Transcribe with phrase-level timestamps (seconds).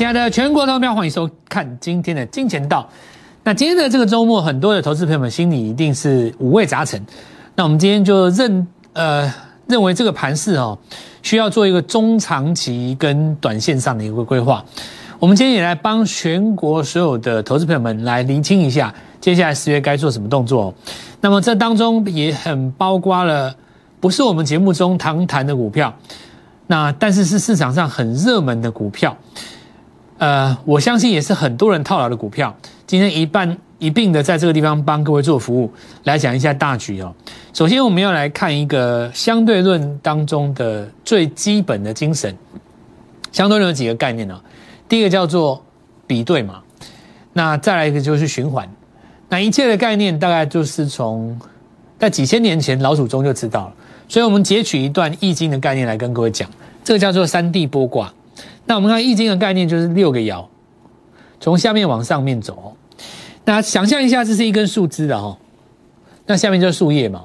[0.00, 2.88] 亲爱的全国投票，欢迎收看今天的金钱道。
[3.44, 7.04] 那今天的这个周末，很多的投资朋友们心里一定是五味杂陈。
[7.54, 9.30] 那我们今天就认呃
[9.66, 10.78] 认为这个盘势哦，
[11.22, 14.64] 需要做一个中长期跟短线上的一个规划。
[15.18, 20.72] 我们今天也来帮全国所有的投资朋友们来厘清一下，接下来十月该做什么动作。
[21.20, 23.54] 那么这当中也很包括了，
[24.00, 25.94] 不是我们节目中常谈的股票，
[26.68, 29.14] 那但是是市场上很热门的股票。
[30.20, 32.54] 呃，我相信也是很多人套牢的股票。
[32.86, 35.72] 今天一半一并的在这个地方帮各位做服务，
[36.04, 37.14] 来讲一下大局哦。
[37.54, 42.36] 首先，我们要来看一个相对论当中的最基本的精神。
[43.32, 44.38] 相对论有几个概念呢？
[44.86, 45.64] 第一个叫做
[46.06, 46.60] 比对嘛，
[47.32, 48.68] 那再来一个就是循环。
[49.30, 51.40] 那一切的概念大概就是从
[51.98, 53.72] 在几千年前老祖宗就知道了。
[54.06, 56.46] 所以我们截取一段易经的概念来跟各位讲，
[56.84, 58.12] 这个叫做三地波卦。
[58.70, 60.46] 那我们看易经的概念就是六个爻，
[61.40, 62.76] 从下面往上面走。
[63.44, 65.36] 那想象一下，这是一根树枝的哦，
[66.26, 67.20] 那下面就是树叶嘛。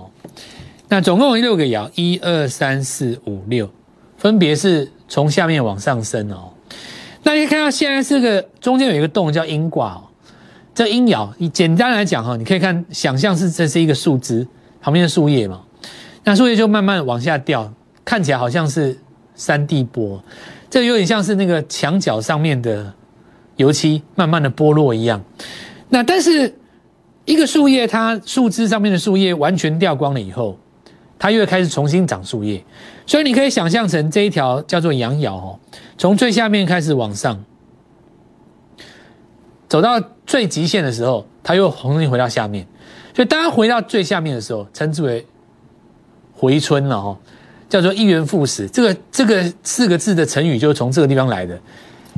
[0.88, 3.70] 那总共有六个爻，一二三四五六，
[4.18, 6.52] 分别是从下面往上升哦。
[7.22, 10.02] 那你看到现在是个中间有一个洞叫阴卦哦，
[10.73, 14.48] 这阴爻，你简单来讲哈，你可以看想象是这是一个树枝
[14.82, 15.62] 旁边的树叶嘛，
[16.23, 17.72] 那树叶就慢慢往下掉，
[18.04, 18.98] 看起来好像是
[19.36, 20.20] 三地波。
[20.76, 22.94] 这有点像是那个墙角上面的
[23.56, 25.23] 油漆慢慢的剥落一样，
[25.88, 26.54] 那但是
[27.23, 30.59] 一个树叶，它树枝上面的树叶完全掉光了以后，
[31.17, 32.62] 它又开始重新长树叶，
[33.06, 35.58] 所以你可以想象成这一条叫做阳爻哦，
[35.98, 37.42] 从最下面开始往上
[39.70, 42.67] 走到最极限的时候，它又重新回到下面，
[43.14, 45.26] 所以当它回到最下面的时候，称之为
[46.34, 47.17] 回春了哦。
[47.76, 51.59] 叫做一元复始，这个这个四个字的成语就是从这个地方来的。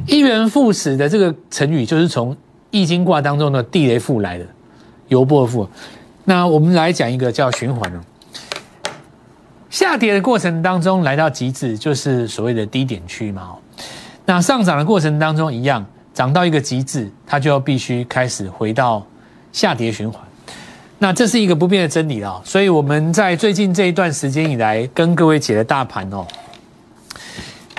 [0.05, 2.37] 一元复始的这个成语就是从
[2.69, 4.45] 易经卦当中的地雷复来的，
[5.07, 5.67] 油波复。
[6.25, 7.99] 那我们来讲一个叫循环哦。
[9.71, 13.55] 下跌的过程当中来到极致，就是所谓的低点区嘛。
[14.25, 15.83] 那上涨的过程当中一样，
[16.13, 19.03] 涨到一个极致，它就要必须开始回到
[19.51, 20.21] 下跌循环。
[20.99, 26.25] 那这是一个不变的真理啊，所以我们在最近这一段时间以来跟各位解的大盘哦，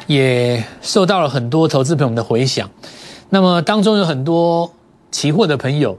[0.06, 2.70] 也受到了很多投资朋友们的回响。
[3.28, 4.72] 那么当中有很多
[5.10, 5.98] 期货的朋友，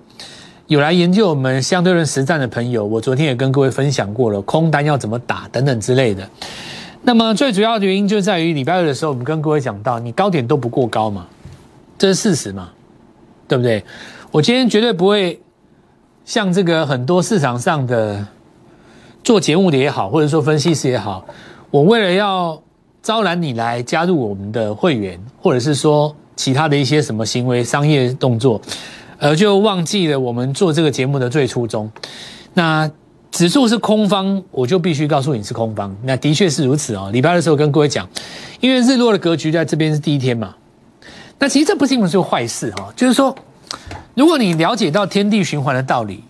[0.68, 6.25] 有来研究我们相对论实战的朋友，我昨天也跟各位分享过了，空单要怎么打等等之类的。
[7.02, 11.28] 那么最主要的原因就在于礼拜二的时候，我们跟各位讲到，你高点都不过高嘛，
[11.97, 12.69] 这是事实嘛，
[13.46, 13.84] 对不对？
[14.31, 15.38] 我今天绝对不会。
[16.29, 18.23] 像这个很多市场上的
[19.23, 21.25] 做节目的也好，或者说分析师也好，
[21.72, 22.62] 我为了要
[23.01, 28.62] 招揽你来加入我们的会员，或者是说其他的一些什么行为、商业动作，
[29.17, 31.91] 而就忘记了我们做这个节目的最初衷。
[32.53, 32.88] 那
[33.31, 35.97] 指数是空方，我就必须告诉你是空方。
[36.03, 37.09] 那的确是如此哦。
[37.11, 38.07] 礼拜的时候跟各位讲，
[38.59, 40.53] 因为日落的格局在这边是第一天嘛。
[41.40, 43.35] 那其实这不是一是坏事哈，就是说。
[44.16, 46.24] 如果你了解到天地循环的道理，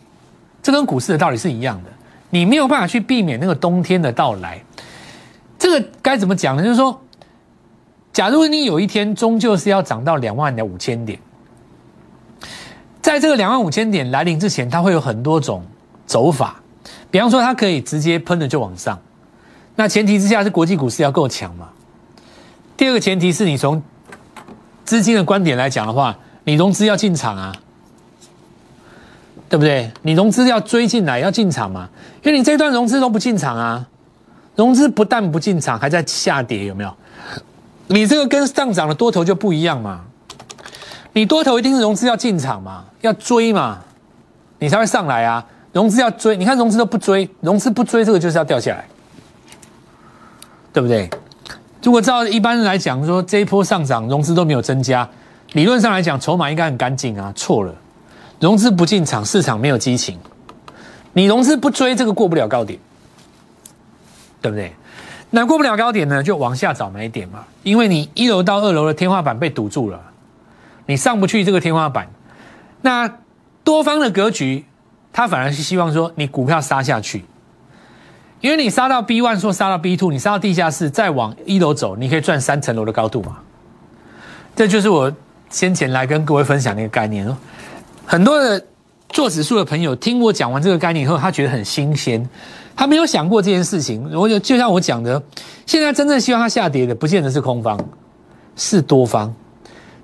[0.61, 1.89] 这跟股市的道理是一样的。
[2.29, 4.61] 你没有办法去避免那个冬天的到来。
[5.57, 6.63] 这个该怎么讲呢？
[6.63, 7.01] 就是说，
[8.13, 11.19] 假如你有一天终究是要涨到两万的五千点，
[13.01, 15.65] 在这个两万五千点来临之前，它会有很多种
[16.05, 16.61] 走法。
[17.09, 18.99] 比方说，它可以直接喷的就往上。
[19.75, 21.69] 那前提之下是国际股市要够强嘛。
[22.77, 23.81] 第二个前提是你从
[24.85, 26.15] 资金的观点来讲的话，
[26.49, 27.53] 你融资要进场啊。
[29.49, 29.91] 对不对？
[30.03, 31.89] 你融资要追进来，要进场嘛？
[32.21, 33.83] 因为你这段融资都不进场啊，
[34.55, 36.95] 融资不但不进场，还在下跌，有没有？
[37.87, 40.01] 你这个跟上涨的多头就不一样嘛？
[41.13, 43.79] 你多头一定是融资要进场嘛，要追嘛，
[44.59, 45.43] 你才会上来啊。
[45.73, 48.85] 融资要追，你看融资都不追，融资不追，这个就是要掉下来，
[50.71, 51.09] 对不对？
[51.81, 55.09] 如果照一般来讲，说这一波上涨融资都没有增加，
[55.53, 57.73] 理论上来讲，筹码应该很干净啊，错了。
[58.39, 60.17] 融资不进场，市场没有激情。
[61.13, 62.79] 你融资不追，这个过不了高点，
[64.41, 64.73] 对不对？
[65.31, 67.43] 那过不了高点呢，就往下找买点嘛。
[67.63, 69.99] 因为你一楼到二楼的天花板被堵住了，
[70.85, 72.07] 你上不去这个天花板。
[72.81, 73.11] 那
[73.63, 74.65] 多方的格局，
[75.11, 77.25] 他反而是希望说你股票杀下去，
[78.39, 83.37] 因为你杀到 B one，说杀到 B two，你杀到地下室，再往一楼走，你可以赚三层楼的高度嘛。
[84.55, 85.11] 这就是我
[85.49, 87.37] 先前来跟各位分享那个概念哦。
[88.05, 88.63] 很多的
[89.09, 92.27] 做指数的朋友听我讲完这个概念以后，他觉得很新鲜，
[92.75, 94.09] 他没有想过这件事情。
[94.15, 95.21] 我就就像我讲的，
[95.65, 97.79] 现在真正希望它下跌的，不见得是空方，
[98.55, 99.33] 是多方。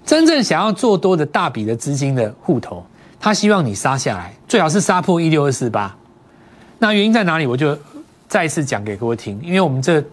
[0.05, 2.85] 真正想要做多的大笔的资金的户头，
[3.19, 5.95] 他希望你杀下来，最好是杀破一六二四八。
[6.77, 7.47] 那原因在哪里？
[7.47, 7.75] 我就
[8.27, 10.03] 再一次讲给各位听，因为我们这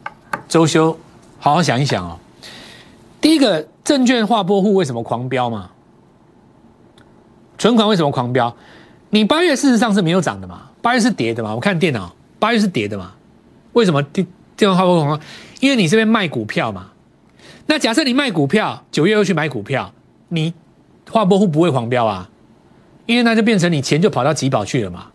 [0.48, 0.96] 周休
[1.38, 2.18] 好好想一想哦。
[3.22, 5.70] 第一个，证券划拨户为什么狂飙嘛？
[7.56, 8.54] 存款为什么狂飙？
[9.10, 10.62] 你八月事实上是没有涨的嘛？
[10.82, 11.54] 八月是跌的嘛？
[11.54, 13.12] 我看电脑，八月是跌的嘛？
[13.74, 14.26] 为什么电
[14.56, 15.20] 电话划拨狂？
[15.60, 16.88] 因为你这边卖股票嘛。
[17.66, 19.92] 那假设你卖股票，九月又去买股票，
[20.28, 20.52] 你
[21.08, 22.28] 划拨户不会狂飙啊？
[23.06, 25.06] 因为那就变成你钱就跑到集保去了嘛。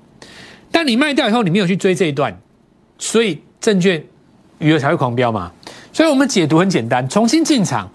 [0.71, 2.39] 但你卖掉以后，你没有去追这一段，
[2.97, 4.01] 所以证券
[4.59, 5.51] 余额才会狂飙嘛。
[5.97, 7.89] 所以我们解读很简单，重新进场。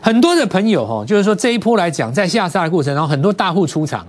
[0.00, 4.06] 很多的朋友哈，就是说这一波来讲，在下杀的过程，然后很多大户出场，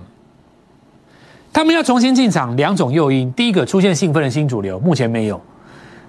[1.52, 3.32] 他们要重新进场，两种诱因。
[3.32, 5.40] 第一个出现兴奋的新主流，目前没有，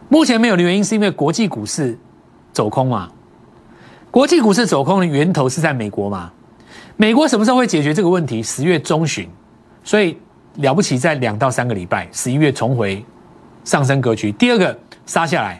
[0.08, 1.98] 目前没有的原因是因为国际股市
[2.54, 3.10] 走空嘛。
[4.12, 6.32] 国际股市走空的源头是在美国嘛？
[6.96, 8.44] 美国什么时候会解决这个问题？
[8.44, 9.28] 十月中旬，
[9.84, 10.16] 所以
[10.58, 13.04] 了不起在两到三个礼拜，十一月重回
[13.64, 14.32] 上升格局。
[14.34, 14.78] 第二个
[15.08, 15.60] 杀下来，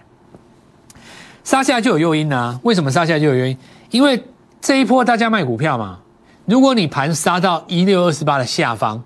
[1.46, 2.60] 杀下来就有诱因啊？
[2.64, 3.58] 为什么杀下来就有诱因？
[3.92, 4.22] 因为
[4.60, 6.00] 这一波大家卖股票嘛，
[6.44, 9.02] 如果你盘杀到一六二四八的下方，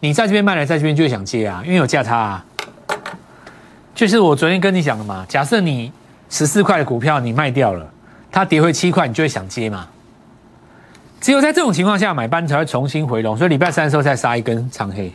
[0.00, 2.44] 你在这边卖了，在这边就会想接啊，因为有价差啊。
[3.94, 5.90] 就是我昨天跟你讲的嘛，假设你
[6.28, 7.90] 十四块的股票你卖掉了。
[8.28, 9.86] 它跌回七块，你就会想接嘛？
[11.22, 13.34] 只有在这种情况下，买班才会重新回笼。
[13.34, 15.08] 所以礼拜三的时候再杀一根长黑，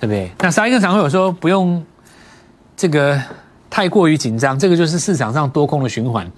[0.00, 0.28] 对不对？
[0.40, 1.84] 那杀一根长黑，有时候不用
[2.76, 3.16] 这个
[3.80, 6.30] 太过于紧张，这个就是市场上多空的循环。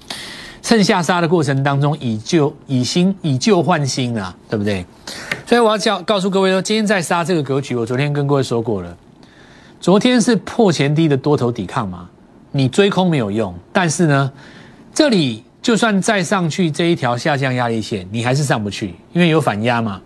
[0.63, 4.87] 趁下杀的过程当中，以旧以新以旧换新啊，对不对？
[5.45, 8.97] 所以我要教告诉各位说，今天在杀这个格局，我昨天跟各位说过了，
[9.81, 12.09] 昨天是破前低的多头抵抗嘛，
[12.53, 14.33] 你追空没有用，但是呢，
[14.95, 15.43] 这里。
[15.61, 20.01] 就算再上去这一条下降压力线，你还是上不去，因为有反压嘛。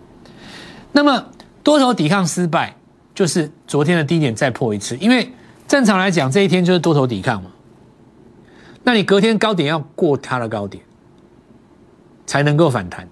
[0.91, 1.25] 那么
[1.63, 2.75] 多头抵抗失败，
[3.15, 5.27] 就是昨天的低点再破一次，因为
[5.67, 7.51] 正常来讲这一天就是多头抵抗嘛。
[8.83, 10.83] 那你隔天高点要过它的高点，
[12.25, 13.07] 才能够反弹。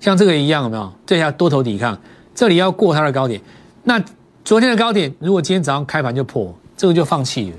[0.00, 0.92] 像这个一样，有没有？
[1.06, 1.98] 这下多头抵抗，
[2.34, 3.40] 这里要过它的高点。
[3.82, 4.02] 那
[4.44, 7.56] 昨天的高点，如果今天早上开盘就破，这个就放弃了，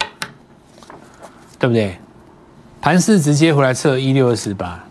[1.57, 1.97] 对不对？
[2.81, 4.83] 盘势直接回来测一六二四八，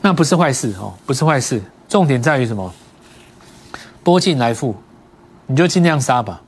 [0.00, 1.60] 那不是坏事哦，不是坏事。
[1.88, 2.72] 重点在于什么？
[4.04, 4.76] 波进来付，
[5.46, 6.40] 你就尽量杀吧，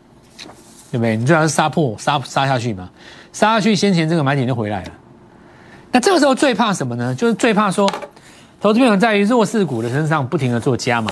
[0.95, 1.17] 对不对？
[1.17, 2.89] 你最好是杀破杀杀下去嘛，
[3.33, 4.93] 杀下去先前这个买点就回来了。
[5.91, 7.13] 那这个时候最怕什么呢？
[7.13, 7.91] 就是最怕说，
[8.61, 11.11] 投资朋友在于弱势股的身上不停的做加码，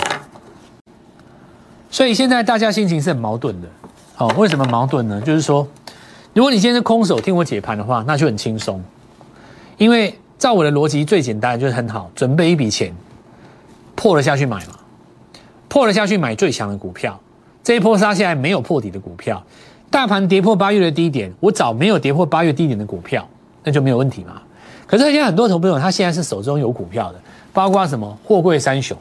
[1.91, 3.67] 所以现在大家心情是很矛盾的。
[4.15, 5.19] 好，为什么矛盾呢？
[5.19, 5.67] 就是说。
[6.35, 8.83] 如果你现在是空手听我解盘的话，那就很轻松，
[9.77, 12.91] 因为照我的逻辑最简单就是很好，准备一笔钱，
[13.93, 14.73] 破了下去买嘛，
[15.69, 17.19] 破了下去买最强的股票，
[17.63, 19.43] 这一波杀下来没有破底的股票，
[19.93, 23.29] 大盘跌破八月的低点，我找没有跌破八月低点的股票，
[23.63, 24.41] 那就没有问题嘛。
[24.87, 27.19] 可是现在很多投朋友他现在是手中有股票的，
[27.53, 28.97] 包括什么货柜三雄，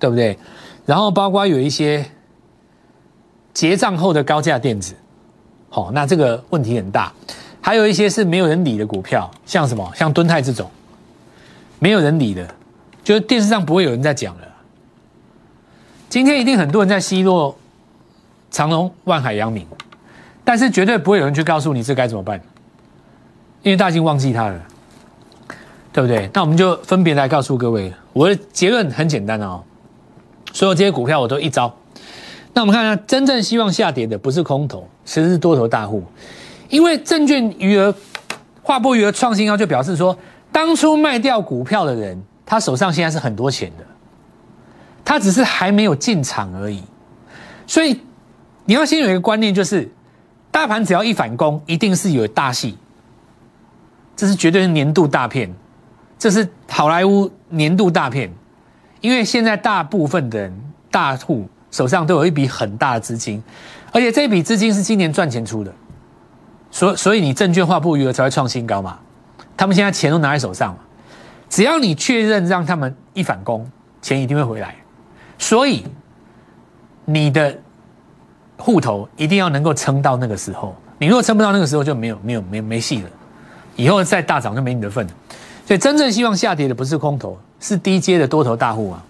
[0.00, 0.36] 对不对？
[0.84, 2.04] 然后包括有一些
[3.54, 4.96] 结账后的高价电子。
[5.68, 7.12] 好，那这个问题很大，
[7.60, 10.68] 还有一些是没有人理的股票，像什么，像敦泰这种，
[11.78, 12.52] 没有人理的，
[13.04, 14.42] 就是电视上不会有人在讲了。
[16.08, 17.56] 今天一定很多人在奚落
[18.50, 19.64] 长隆、万海、扬明，
[20.46, 22.40] 但是绝对不会有人去告诉你这该怎么办，
[23.62, 24.62] 因为大家已经忘记它了，
[25.92, 26.30] 对不对？
[26.32, 29.64] 那我们就分别来告诉各位，我的结论很简单哦，
[30.52, 31.74] 所有这些股票我都一招。
[32.54, 36.04] 那我们看看，真正希望下跌的不是空头，其实是多头大户，
[36.68, 37.92] 因为证券余额
[38.62, 40.16] 划拨余额创新高，就表示说，
[40.52, 43.84] 当初卖掉股票的人，他手上现在是很多钱的，
[45.04, 46.84] 他只是还没有进场而已。
[47.66, 48.00] 所以
[48.64, 49.90] 你要先有一个观念，就是
[50.56, 52.78] 大盘只要一反攻，一定是有大戏，
[54.16, 55.54] 这是绝对是年度大片，
[56.18, 58.32] 这是好莱坞年度大片，
[59.02, 60.50] 因为现在大部分的
[60.90, 61.46] 大户。
[61.70, 63.42] 手上都有一笔很大的资金，
[63.92, 65.70] 而且这笔资金是今年赚钱出的，
[66.70, 68.98] 所所以你证券化不余额才会创新高嘛。
[69.58, 70.74] 他们现在钱都拿在手上，
[71.50, 73.70] 只要你确认让他们一反攻，
[74.00, 74.74] 钱一定会回来。
[75.36, 75.84] 所以
[77.04, 77.58] 你的
[78.56, 83.10] 户头一定要能够撑到那个时候，你如果撑不到那个时候，就没有没有没没戏了，
[83.76, 85.06] 以后再大涨就没你的份。
[85.66, 89.02] 所以真正希望下跌的不是空头，是低阶的多头大户啊。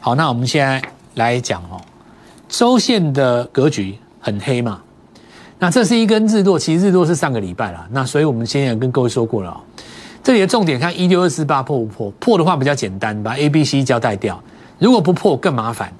[0.00, 0.82] 好，那我们现在
[1.14, 1.80] 来讲哦。
[2.48, 4.80] 周线的格局很黑嘛？
[5.58, 7.86] 那这是一根日落，其实日落是上个礼拜了。
[7.90, 9.60] 那所以我们先前跟各位说过了，
[10.24, 12.10] 这里的重点看一六二四八破不破？
[12.12, 14.42] 破的话比较简单，把 A、B、C 交代掉。
[14.78, 15.92] 如果不破更麻烦，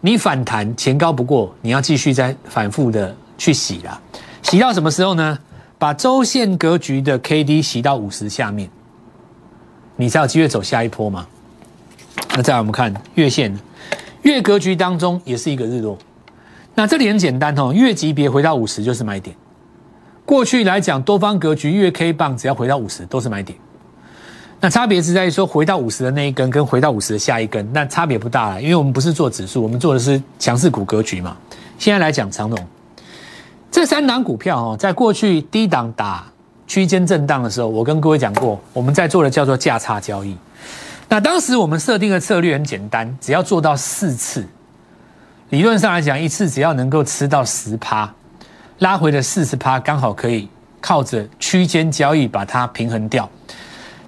[0.00, 4.00] 你反弹前高不过，你要继续再反复的去洗了。
[4.42, 5.38] 洗到什么时候呢？
[5.78, 8.70] 把周线格局的 K D 洗到五十下面，
[9.96, 11.26] 你才有机会走下一波嘛。
[12.34, 13.54] 那再来我们看月线，
[14.22, 15.98] 月格局当中也是一个日落。
[16.74, 19.36] 那这里很简单哦，月级别回到五十就是买点。
[20.24, 23.58] 过去来讲，多方格局月 K 棒只要回到五十都是买点。
[24.58, 31.36] 那差别是在于说，回到五十的那一根跟回到五十的下一根，那差别不大了，因为我们不是做指数，我们做的是强势股格局嘛。
[31.78, 32.58] 现在来讲长龙，
[33.70, 36.26] 这三档股票哦，在过去低档打
[36.66, 40.34] 区间震荡的时候，我跟各位讲过，我们在做的叫做价差交易。
[41.08, 44.44] 那当时我们设定的策略很简单，只要做到四次，
[45.50, 48.12] 理论上来讲，一次只要能够吃到十趴。
[48.78, 50.48] 拉回了四十趴，刚好可以
[50.80, 53.28] 靠着区间交易把它平衡掉。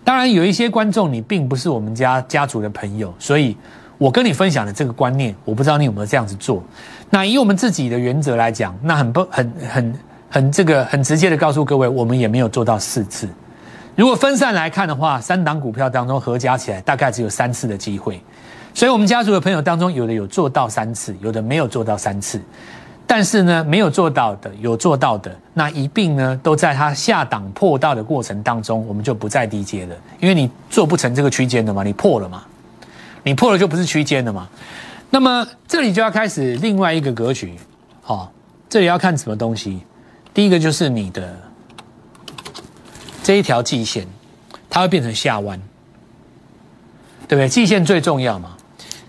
[0.09, 3.55] 当然，有一些观众你并不是我们家家族的朋友，所以
[3.99, 6.65] 我跟你分享的这个观念，我不知道你有没有这样子做。
[7.11, 9.95] 那以我们自己的原则来讲，那很不很很
[10.31, 13.29] 很这个很直接的告诉各位，我们也没有做到四次。
[13.97, 18.19] 如果分散来看的话，三档股票当中合加起来大概只有三次的机会。
[18.73, 22.41] 所以，我们家族的朋友当中，有的有做到三次，有的没有做到三次。
[23.11, 32.45] 但是呢，没有做到的，有做到的，那一并呢，都在它下档破道的过程当中，我们就不再低阶了，因为你做不成这个区间的嘛，你破了嘛，
[33.23, 34.47] 你破了就不是区间的嘛。
[35.09, 37.55] 那么这里就要开始另外一个格局，
[38.03, 38.31] 好，
[38.69, 39.81] 这里要看什么东西？
[40.35, 41.35] 第一个就是你的
[43.23, 44.07] 这一条季线，
[44.69, 45.59] 它会变成下弯，
[47.27, 47.49] 对不对？
[47.49, 48.55] 季线最重要嘛，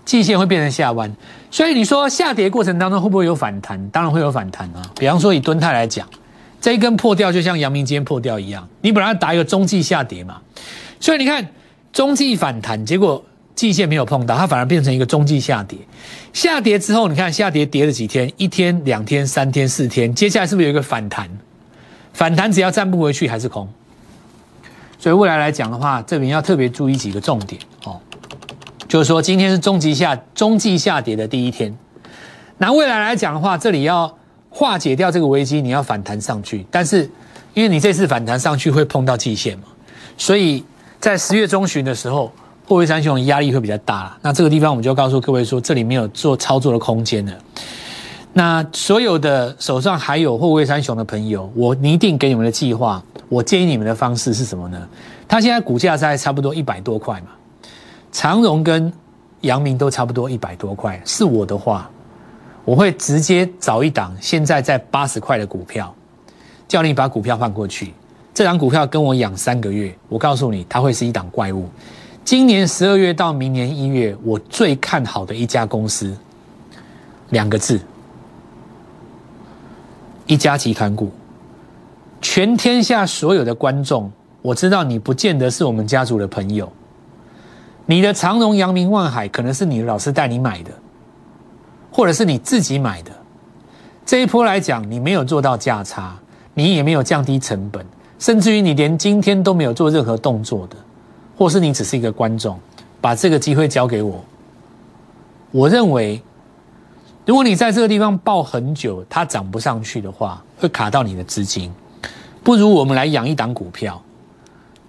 [0.06, 1.14] 季线会变成下弯。
[1.50, 3.88] 所以你说下跌过程当中会不会有反弹？
[3.90, 4.82] 当然会有反弹啊！
[4.98, 6.08] 比方说以敦泰来讲，
[6.60, 10.40] 这一根破掉就像阳明今天破掉一样，你本来打一个中继下跌嘛，
[11.00, 11.46] 所以你看
[11.92, 13.24] 中继反弹，结果
[13.56, 15.76] 季线没有碰到，它反而变成一个中继下跌。
[16.32, 21.28] 下跌之后，你看下跌跌了几天，一天、两天、三天、四天，接下来是不是有一个反弹？
[22.12, 23.68] 反弹只要站不回去还是空。
[24.98, 27.98] 所以未来来讲的话，这边要特别注意几个重点哦。
[28.90, 31.72] 就是说，今天是中级下中继下跌的第一天。
[32.58, 34.12] 那未来来讲的话，这里要
[34.48, 36.66] 化解掉这个危机，你要反弹上去。
[36.72, 37.08] 但是，
[37.54, 39.66] 因为你这次反弹上去会碰到季线嘛，
[40.18, 40.64] 所以
[40.98, 42.32] 在十月中旬的时候，
[42.66, 47.32] 货币三雄压力会比较大那这个地方，我们就告诉各位说，这里没有做操作的空间了。
[48.32, 54.88] 那所有的手上还有货币三雄的朋友，我拟定给你们的计划，我建议你们的方式是什么呢？
[55.28, 57.28] 它现在股价在差不多一百多块嘛。
[58.12, 58.92] 长荣跟
[59.42, 61.90] 阳明都差不多一百多块，是我的话，
[62.64, 65.94] 我会直接找一档现在在八十块的股票，
[66.68, 67.94] 叫你把股票换过去。
[68.34, 71.68] 这档股票跟我养三个月，我告诉你，它会是一档怪物。
[72.24, 76.14] 今年十二月到明年一月，我最看好的一家公司，
[77.30, 77.80] 两个字，
[80.26, 81.10] 一家集团股。
[82.20, 84.10] 全天下所有的观众，
[84.42, 86.70] 我知道你不见得是我们家族的朋友。
[87.86, 90.70] 你的长荣、阳明、万海可能是你的老师带你买的，
[91.90, 93.10] 或者是你自己买的。
[94.06, 96.16] 这一波来讲，你没有做到价差，
[96.54, 97.84] 你也没有降低成本，
[98.18, 100.76] 甚至于你连今天都没有做任何动作的，
[101.36, 102.58] 或是你只是一个观众，
[103.00, 104.24] 把这个机会交给我。
[105.50, 106.22] 我认为，
[107.26, 111.72] 如果你在这个地方抱很久，它涨不上去的话，会卡到你的资金，
[112.42, 114.00] 不如我们来养一档股票。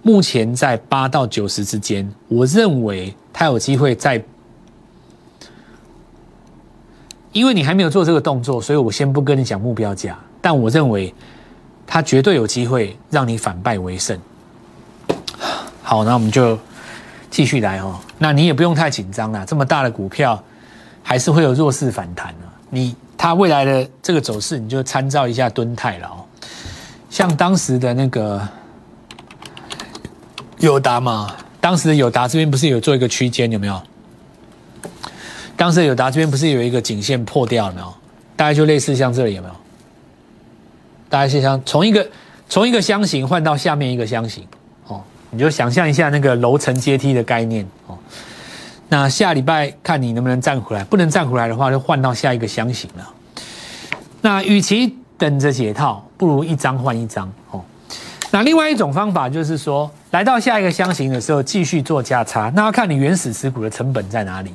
[0.04, 4.20] 目前在八到九十之间，我认为它有机会在，
[7.30, 10.18] 因为你还没有做这个动作，所以我先不跟你讲目标价。
[10.40, 11.14] 但我认为
[11.86, 14.18] 它绝对有机会让你反败为胜。
[15.84, 16.58] 好，那我们就
[17.30, 17.94] 继续来哦。
[18.18, 20.42] 那你也不用太紧张了，这么大的股票
[21.00, 22.46] 还是会有弱势反弹的。
[22.70, 26.26] 你它未来的这个走势，你就参照一下敦泰了哦。
[27.08, 28.48] 像当时的那个。
[30.62, 33.82] 友达嘛，当时的友达这边不是有做一个区间有没有？
[35.56, 37.92] 当时友达这边不是有一个颈线破掉了没有？
[38.36, 39.54] 大概就类似像这里有没有？
[41.08, 42.08] 大概是像从一个
[42.48, 44.46] 从一个箱型换到下面一个箱型
[44.86, 47.98] 哦，你就想象一下那个楼层阶梯的概念哦。
[48.88, 53.08] 那下礼拜看你能不能站回来，不能站回来的话，就换到下一个箱型了。
[54.20, 57.60] 那与其等着解套，不如一张换一张哦。
[58.32, 59.88] 那另外一种方法就是说。
[60.12, 64.52] 来到下一个箱型的时候，继续做价差，那要看你原始持股的成本在哪里，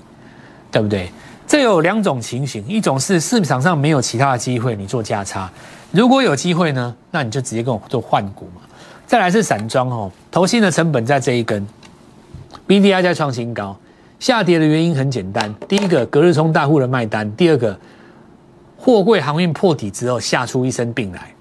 [0.71, 1.11] 对不对？
[1.47, 5.49] 这有两种情形，一种是市场上没有其他的机会，你做价差；
[5.89, 8.61] 如果有机会呢，那你就直接跟我做换股嘛。
[9.07, 11.65] 再来是散装哦，投信的成本在这一根
[12.67, 13.75] ，B D I 在创新高，
[14.19, 17.75] 下跌的原因很简单，第一个隔日冲大户的卖单，第二个
[18.77, 21.33] 货柜航运破底之后吓出一身病来。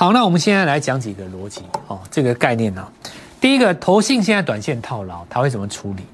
[0.00, 2.86] 好，那我们现在来讲几个逻辑哦，这个概念呢，
[3.40, 6.04] 第一个投信现在短线套牢，它会怎么处理？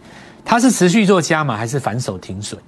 [0.43, 2.59] 它是持续做加码还是反手停损？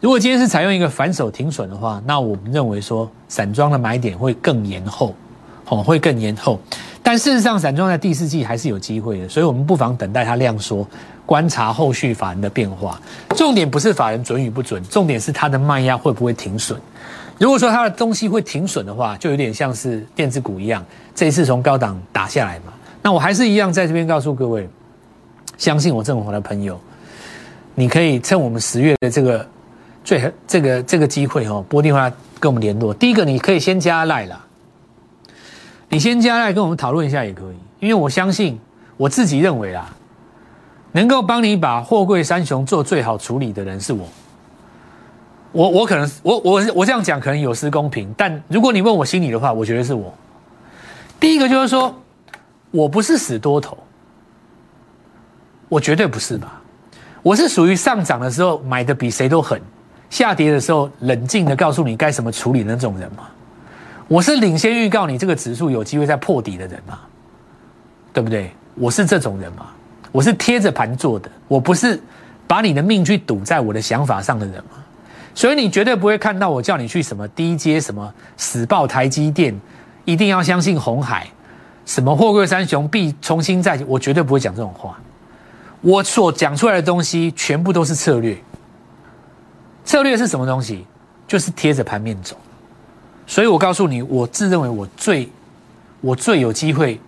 [0.00, 5.14] 如果今天是采用一个反手停损的话，那我们认为说散装的买点会更延后，
[5.68, 6.58] 哦，会更延后。
[7.02, 10.88] 但事实上，散装在第四季还是有机会的，所以我们不妨等待它量缩，
[11.26, 12.98] 观察后续法人的变化。
[13.36, 16.80] 重点不是法人准与不准，重点是它的卖压会不会停损。
[17.42, 22.72] 如果说它的东西会停损的话，就有点像是电子股一样，这一次从高档打下来嘛。
[23.02, 24.68] 那我还是一样在这边告诉各位，
[25.58, 26.80] 相信我，正华的朋友，
[27.74, 29.44] 你可以趁我们十月的这个。
[30.04, 32.92] 最这个这个机会哦，拨电话跟我们联络。
[32.92, 34.44] 第一个，你可以先加赖啦，
[35.88, 38.58] 你先加赖跟我们讨论一下也可以，因为我相信
[38.96, 39.94] 我自己认为啦，
[40.90, 44.04] 能够帮你把货柜三雄做最好处理的人是我。
[45.52, 50.12] 我我可能我我我这样讲可能有失公平，但如果你问我心里的话，我觉得是我。
[51.20, 51.94] 第一个就是说，
[52.70, 53.76] 我不是死多头，
[55.68, 56.60] 我绝对不是吧？
[57.22, 59.60] 我是属于上涨的时候买的比谁都狠。
[60.10, 63.28] 下跌的时候，冷静的告诉你该怎么处理那种人嘛？
[64.08, 66.98] 我是领先预告你这个指数有机会在破底的人嘛？
[68.12, 68.50] 对不对？
[68.74, 69.68] 我是这种人嘛？
[70.10, 71.98] 我是贴着盘做的，我不是
[72.46, 74.81] 把你的命去赌在我的想法上的人嘛？
[75.34, 79.58] 所以你绝对不会看到我叫你去什么低阶什么死爆台积电，
[80.04, 81.26] 一定要相信红海，
[81.86, 84.98] 什么货柜三雄必重新再，我绝对不会讲这种话。
[85.80, 88.36] 我所讲出来的东西全部都是策略。
[89.84, 90.86] 策略是什么东西？
[91.26, 92.36] 就是贴着盘面走，
[93.26, 95.26] 所以我告诉你，我自认为我最
[96.02, 97.00] 我最有机会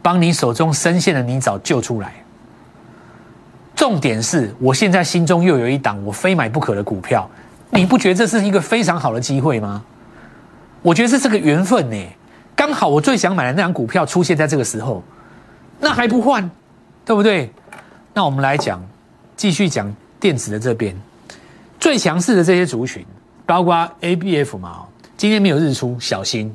[0.00, 2.14] 帮你手中深陷的泥沼救出来。
[3.76, 7.28] 重点是我现在心中又有一档我非买不可的股票，
[7.74, 9.82] 你不觉得这是一个非常好的机会吗？
[10.82, 11.96] 我觉得这是个缘分呢，
[12.54, 15.02] 刚好我最想买的那张股票出现在这个时候，
[15.80, 16.50] 那还不换，
[17.04, 17.50] 对不对？
[18.12, 18.84] 那我们来讲，
[19.36, 20.94] 继续讲电子的这边。
[21.80, 23.04] 最强势的这些族群，
[23.46, 24.82] 包括 A、B、F 嘛，
[25.16, 26.54] 今天没有日出，小心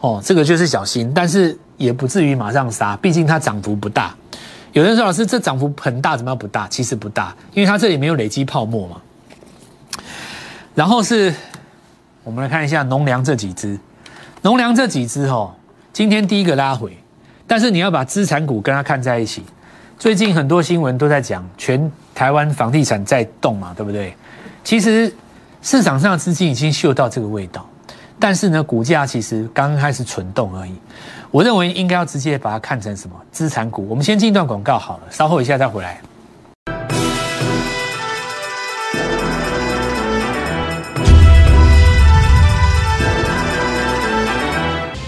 [0.00, 4.14] 哦，这个就是小心，但是也不至于马上杀，毕竟它涨幅不大。
[4.72, 6.68] 有人说老师，这涨幅很大，怎么样不大？
[6.68, 9.00] 其实不大，因为它这里没有累积泡沫嘛。
[10.76, 11.34] 然后是，
[12.22, 13.78] 我们来看一下农粮这几只，
[14.42, 15.50] 农粮这几只哦，
[15.90, 16.94] 今天第一个拉回，
[17.46, 19.42] 但是你要把资产股跟它看在一起。
[19.98, 24.14] 最近很多新闻都在讲全台湾房地产在动嘛，对不对？
[24.62, 25.10] 其实
[25.62, 27.66] 市场上的资金已经嗅到这个味道，
[28.20, 30.74] 但是呢，股价其实刚刚开始蠢动而已。
[31.30, 33.88] 我认为应该要直接把它看成什么资产股。
[33.88, 36.02] 我们先进一段广告好了，稍后一下再回来。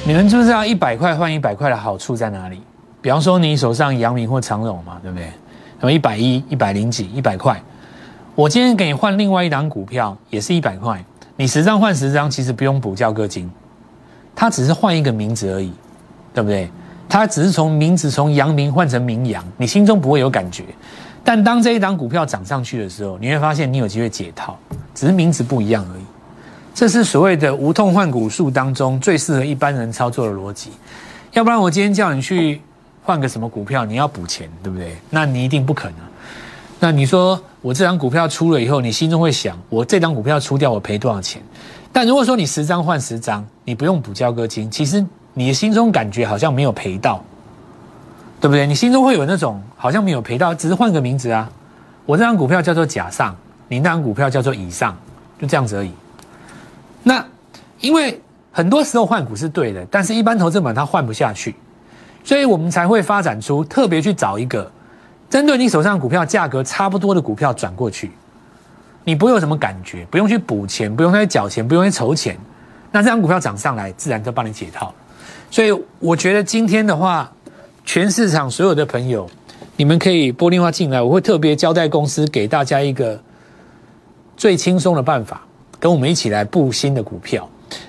[0.09, 2.63] 你们知不知道一百块换一百块的好处在哪里？
[3.03, 5.31] 比方说，你手上阳明或长荣嘛，对不对？
[5.81, 7.61] 那么一百一、一百零几、一百块，
[8.35, 11.05] 我今天给你换另外一档股票，也是一百块。
[11.37, 13.51] 你十张换十张，其实不用补交割金，
[14.35, 15.71] 它只是换一个名字而已，
[16.33, 16.71] 对不对？
[17.07, 20.65] 它只是从名字从阳明换成名阳，你心中不会有感觉。
[21.23, 24.57] 但当这一档股票涨上去的时候，你会发现你有机会解套，
[24.95, 26.03] 只是名字不一样而已。
[26.79, 30.71] 这是所谓的无痛换股术当中最适合一般人操作的逻辑。
[31.33, 32.61] 要不然我今天叫你去。
[33.03, 34.97] 换个什么股票，你要补钱，对不对？
[35.09, 35.97] 那你一定不可能。
[36.79, 41.43] 那你说我这张股票出了以后，你心中会想，我这张股票出掉，我赔多少钱？
[41.91, 47.25] 但如果说你十张换十张，你不用补交割金，其实你的心中感觉好像没有赔到，
[48.41, 48.67] 对不对？
[48.67, 51.51] 你心中会有那种好像没有赔到，只是换个名字啊。
[52.05, 53.35] 我这张股票叫做甲上，
[53.69, 54.95] 你那张股票叫做乙上，
[55.41, 55.91] 就这样子而已。
[57.09, 57.25] 那
[57.81, 58.21] 因为
[58.53, 61.55] 很多时候换股是对的，但是一般投资者他换不下去。
[62.23, 64.71] 所以我们才会发展出特别去找一个
[65.31, 68.11] 针对你手上股票价格差不多的股票转过去，
[69.05, 72.37] 你不会有什么感觉，不用去补钱，不用去缴钱，不用去筹钱，
[72.93, 74.93] 那这张股票涨上来，自然就帮你解套。
[75.51, 77.33] 所以我觉得今天的话，
[77.87, 79.27] 全市场所有的朋友，
[79.77, 83.19] 你们可以拨电话进来，我会特别交代公司给大家一个
[84.37, 85.41] 最轻松的办法，
[85.79, 87.49] 跟我们一起来布新的股票。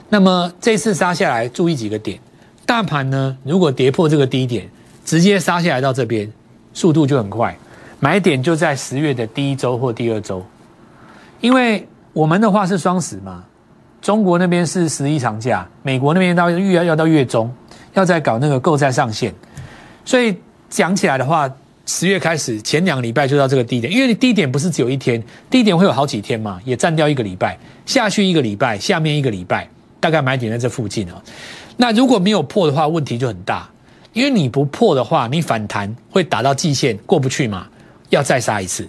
[0.09, 2.19] 那么这次杀下来，注意几个点。
[2.65, 4.69] 大盘呢，如果跌破这个低点，
[5.03, 6.31] 直接杀下来到这边，
[6.73, 7.57] 速度就很快。
[7.99, 10.41] 买点就在十月的第一周或第二周，
[11.41, 13.43] 因为我们的话是双十嘛，
[14.01, 17.51] 中国那边是十一长假，美国那边到月要要到月中，
[17.93, 19.33] 要再搞那个购债上限，
[20.05, 20.37] 所以
[20.69, 21.51] 讲起来的话，
[21.89, 29.67] 十月开始前两个礼拜就到这个低点，因为你低点不是只有一天，低点会有好几天嘛，也占掉一个礼拜，下去一个礼拜，下面一个礼拜，
[29.99, 31.19] 大概买点在这附近啊。
[31.77, 33.67] 那如果没有破的话，问题就很大，
[34.13, 37.65] 因为你不破的话，你反弹会打到季线过不去嘛，
[38.09, 38.87] 要再杀一次。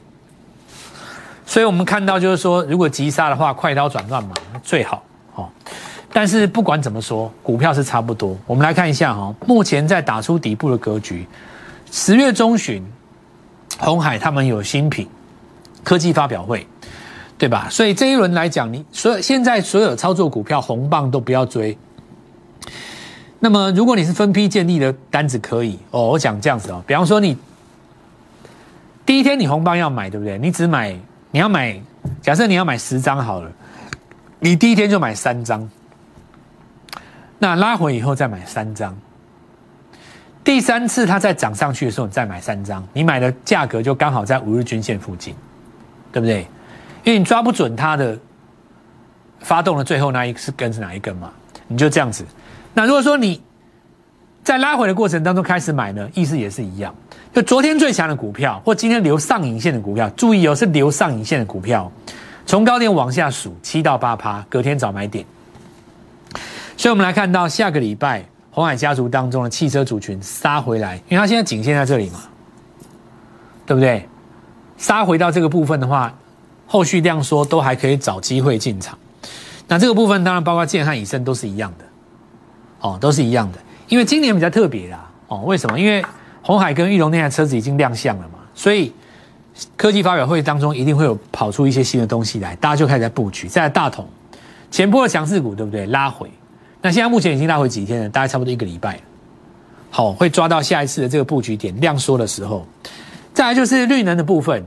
[1.47, 5.03] 所以我们看到就是说，如果急杀的话，快刀斩乱麻最好
[5.37, 5.49] 哦。
[6.13, 8.37] 但是不管怎么说，股票是差不多。
[8.47, 11.27] 我们来看一下哈，目前在打出底部的格局。
[11.90, 12.83] 十月中旬，
[13.79, 15.09] 红海他们有新品
[15.83, 16.66] 科技发表会，
[17.37, 17.68] 对吧？
[17.70, 21.76] 所以这一轮来讲，你所有现在所有操作股票红棒都不要追。
[23.38, 26.09] 那么如果你是分批建立的单子，可以哦。
[26.09, 27.37] 我讲这样子哦，比方说你
[29.05, 30.38] 第一天你红棒要买，对不对？
[30.38, 30.96] 你只买。
[31.33, 31.81] 你要买，
[32.20, 33.53] 假设你要买十张好了，
[34.40, 35.70] 你第一天就买三张，
[37.38, 38.98] 那拉回以后再买三张，
[40.51, 45.33] 第三次它再涨上去的时候，你再买三张，你买的价格就刚好在五日均线附近，
[46.11, 46.41] 对不对？
[47.05, 48.19] 因为你抓不准它的
[49.39, 51.31] 发动的最后那一根是哪一根嘛，
[51.69, 52.25] 你就这样子。
[52.75, 53.41] 那如果说你
[54.43, 56.93] 在拉回的过程当中开始买呢，意思也是一样。
[57.33, 61.89] 就昨天最强的股票，或今天留上影线的股票，注意哦，是留上影线的股票，
[62.45, 65.25] 从高点往下数七到八趴，隔天早买点。
[66.77, 72.21] 所以，我们来看到下个礼拜红海家族当中的汽车族群杀回来，因为它现在仅限在这里嘛，
[73.65, 74.09] 对不对？
[74.77, 76.13] 杀回到这个部分的话，
[76.67, 78.99] 后续量缩都还可以找机会进场。
[79.69, 81.85] 那这个部分当然包括建汉以盛都是一样的，
[82.81, 83.59] 哦，都是一样的。
[83.89, 85.79] 因为今年比较特别啦，哦，为什么？
[85.79, 86.05] 因为
[86.43, 88.93] 红海跟玉龙那台车子已经亮相了嘛，所以
[89.77, 93.47] 科技发表会当中一定会有跑出一些新的东西来，大家就开始在布局。
[93.47, 94.09] 在大同
[94.71, 95.87] 前波的强势股，对不对？
[95.87, 96.31] 拉回，
[96.83, 98.09] 那现在目前已经拉回几天了？
[98.09, 98.99] 大概差不多一个礼拜
[99.90, 102.66] 好，会抓到下一次的这个布局点量缩的时候。
[103.35, 104.64] 再来就是绿能的部分，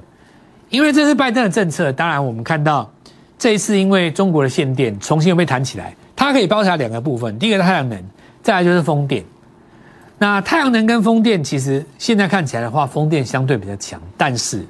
[0.69, 2.89] 因为这是拜登的政策，当然我们看到
[3.37, 8.01] 这一次因为中国的限电重新又被弹起来，它可以包下两个部分，第一个是太阳能，
[8.41, 9.23] 再来就是风电。
[10.17, 14.65] 那太阳能跟风电其实现在看起来的话，风电相对比较强，但是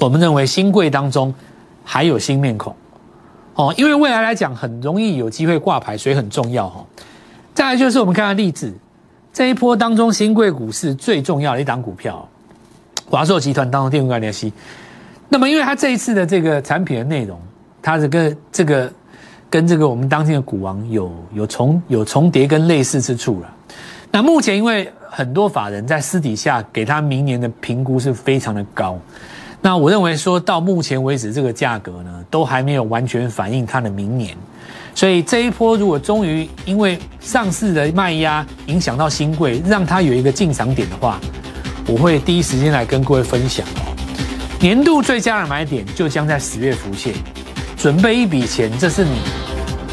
[0.00, 1.32] 我们认为新贵当中
[1.84, 2.74] 还有新面孔
[3.58, 6.86] 哦，因为未来来讲很容易有机会挂牌，所以很重要哈。
[7.52, 8.72] 再来就是我们看看例子，
[9.32, 12.28] 这一波当中新贵股市最重要的一档股票，
[13.10, 14.52] 华硕集团当中电源管理器。
[15.28, 17.36] 那么因为它这一次的这个产品的内容，
[17.82, 18.92] 它这个这个
[19.50, 23.52] 跟这个我们当今的股王有有重有重叠跟类似之处了。
[24.12, 28.96] 那目前因为很多法人在私底下给他明年的评估是非常的高，
[29.68, 34.34] 那我认为说到目前为止这个价格呢都还没有完全反映它的明年，
[34.94, 41.20] 所以这一波如果终于因为上市的卖压影响到新贵，让它有一个进场点的话，
[41.86, 43.92] 我会第一时间来跟各位分享哦。
[44.58, 47.12] 年度最佳的买点就将在十月浮现，
[47.76, 49.18] 准备一笔钱，这是你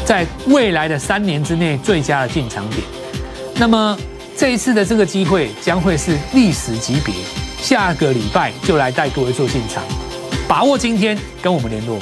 [0.06, 2.80] 在未来的三年之内最佳的进场点。
[3.56, 3.94] 那么
[4.38, 7.14] 这一次的这个机会将会是历史级别，
[7.56, 9.82] 下个礼拜就来带各位做进场，
[10.46, 11.98] 把握今天跟我们联络。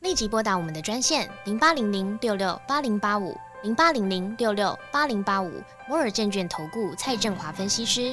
[0.00, 5.52] 立即拨打我们的专线零八零零六六八零八五零八零零六六八零八五
[5.88, 8.12] 摩尔证券投顾蔡振华分析师。